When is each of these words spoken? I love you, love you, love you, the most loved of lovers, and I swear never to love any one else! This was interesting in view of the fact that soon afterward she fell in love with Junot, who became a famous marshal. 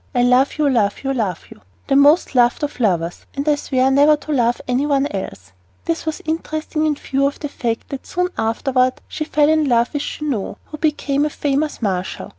I 0.15 0.23
love 0.23 0.57
you, 0.57 0.67
love 0.67 1.03
you, 1.03 1.13
love 1.13 1.43
you, 1.51 1.61
the 1.85 1.95
most 1.95 2.33
loved 2.33 2.63
of 2.63 2.79
lovers, 2.79 3.27
and 3.35 3.47
I 3.47 3.53
swear 3.53 3.91
never 3.91 4.15
to 4.17 4.31
love 4.31 4.59
any 4.67 4.87
one 4.87 5.05
else! 5.11 5.51
This 5.85 6.07
was 6.07 6.23
interesting 6.25 6.87
in 6.87 6.95
view 6.95 7.27
of 7.27 7.37
the 7.37 7.49
fact 7.49 7.89
that 7.89 8.07
soon 8.07 8.29
afterward 8.35 8.93
she 9.07 9.25
fell 9.25 9.47
in 9.47 9.69
love 9.69 9.93
with 9.93 10.01
Junot, 10.01 10.57
who 10.65 10.77
became 10.79 11.23
a 11.23 11.29
famous 11.29 11.83
marshal. 11.83 12.29